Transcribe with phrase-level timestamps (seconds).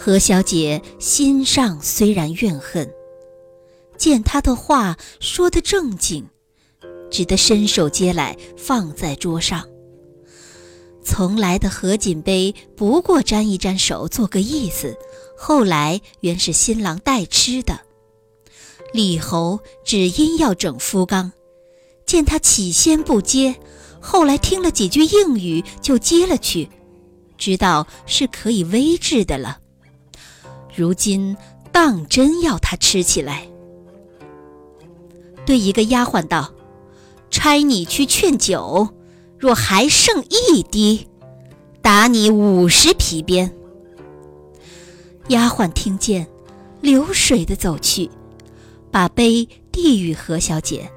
[0.00, 2.88] 何小姐心上虽然怨恨，
[3.96, 6.24] 见他的话说得正经，
[7.10, 9.68] 只得伸手接来放在桌上。
[11.02, 14.96] 从来的何锦杯不过沾一沾手做个意思，
[15.36, 17.80] 后来原是新郎代吃的。
[18.92, 21.32] 李侯只因要整夫纲，
[22.06, 23.56] 见他起先不接，
[24.00, 26.70] 后来听了几句应语就接了去，
[27.36, 29.58] 知道是可以微制的了。
[30.78, 31.36] 如今
[31.72, 33.48] 当真要他吃起来，
[35.44, 36.52] 对一个丫鬟道
[37.32, 38.88] ：“差你去劝酒。”
[39.36, 41.06] 若还剩一滴，
[41.80, 43.52] 打你五十皮鞭。
[45.28, 46.26] 丫鬟听见，
[46.80, 48.10] 流水的走去，
[48.90, 50.90] 把杯递与何小姐。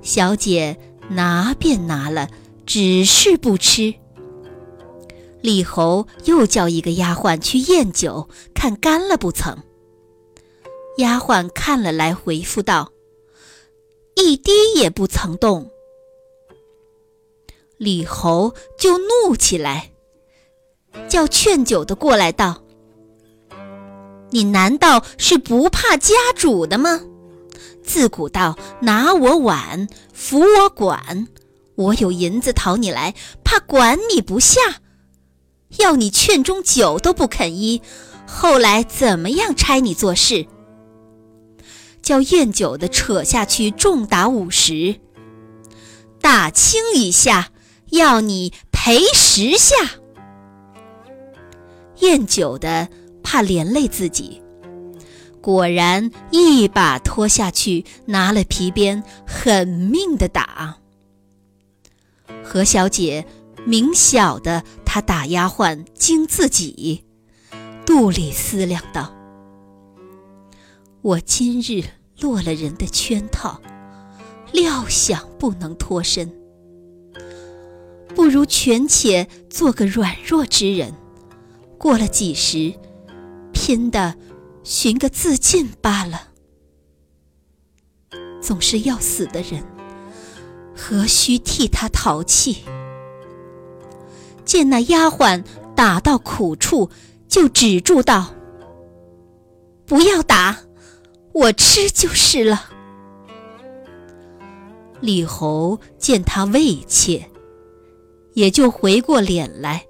[0.00, 0.78] 小姐
[1.10, 2.30] 拿便拿了，
[2.64, 3.94] 只是不吃。
[5.48, 9.56] 李侯又叫一个丫鬟去验酒，看干了不曾。
[10.98, 12.92] 丫鬟看了来，回复道
[14.14, 15.70] ：“一滴也不曾动。”
[17.78, 19.92] 李侯就怒起来，
[21.08, 22.62] 叫劝酒的过来道
[24.28, 27.00] ：“你难道是不怕家主的吗？
[27.82, 31.26] 自古道拿我碗，扶我管，
[31.74, 34.60] 我有银子讨你来，怕管你不下。
[35.76, 37.82] 要你劝中酒都不肯依，
[38.26, 40.46] 后来怎么样差你做事？
[42.02, 45.00] 叫宴酒的扯下去，重打五十，
[46.20, 47.50] 打轻一下。”
[47.90, 49.74] 要你赔十下，
[52.00, 52.86] 宴酒的
[53.22, 54.42] 怕连累自己，
[55.40, 60.76] 果然一把拖下去，拿了皮鞭，狠命的打。
[62.44, 63.24] 何小姐
[63.64, 67.04] 明晓得他打丫鬟惊自己，
[67.84, 69.14] 肚里思量道
[71.02, 71.84] ：“我今日
[72.18, 73.60] 落了人的圈套，
[74.50, 76.34] 料想不能脱身。”
[78.16, 80.94] 不如权且做个软弱之人，
[81.76, 82.72] 过了几时，
[83.52, 84.16] 拼的
[84.64, 86.28] 寻个自尽罢了。
[88.40, 89.62] 总是要死的人，
[90.74, 92.64] 何须替他淘气？
[94.48, 95.44] 见那丫鬟
[95.76, 96.88] 打到苦处，
[97.28, 98.32] 就止住道
[99.84, 100.60] ：“不要打，
[101.34, 102.70] 我吃就是了。”
[105.02, 107.30] 李侯见他畏怯。
[108.32, 109.84] 也就回过脸来，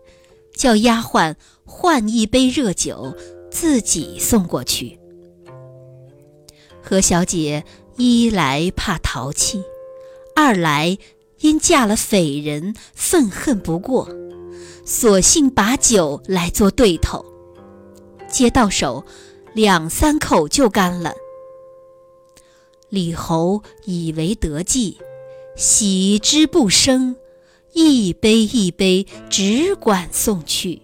[0.56, 3.14] 叫丫鬟换一杯热酒，
[3.52, 4.98] 自己送过去。
[6.82, 7.64] 何小姐
[7.96, 9.62] 一来怕淘气，
[10.34, 10.98] 二来
[11.40, 14.08] 因嫁了匪人，愤恨不过，
[14.90, 17.22] 索性把酒来做对头，
[18.26, 19.04] 接到手，
[19.52, 21.12] 两三口就干了。
[22.88, 24.96] 李侯以为得计，
[25.54, 27.16] 喜之不生。
[27.74, 30.80] 一杯一杯，只管送去。